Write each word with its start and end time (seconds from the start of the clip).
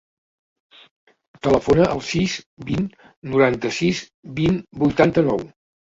Telefona 1.47 1.85
al 1.97 2.01
sis, 2.09 2.37
vint, 2.71 2.87
noranta-sis, 3.35 4.01
vint, 4.41 4.59
vuitanta-nou. 4.87 5.47